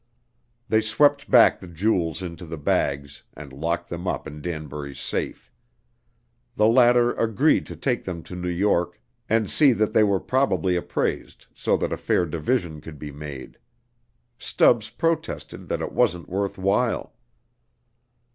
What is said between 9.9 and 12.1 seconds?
they were properly appraised so that a